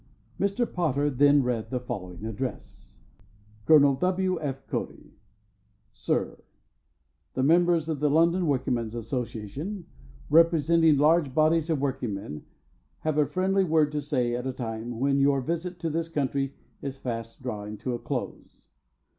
[0.39, 0.65] Mr.
[0.65, 2.97] Potter then read the following address:
[3.67, 3.93] Col.
[3.93, 4.41] W.
[4.41, 4.65] F.
[4.65, 5.13] Cody:
[5.91, 6.41] SIR:
[7.35, 9.85] The members of the London Workingmen's Association,
[10.27, 12.45] representing large bodies of workingmen,
[13.01, 16.55] have a friendly word to say at a time when your visit to this country
[16.81, 18.71] is fast drawing to a close.